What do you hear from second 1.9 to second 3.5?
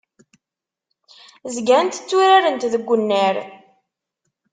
tturarent deg unnar.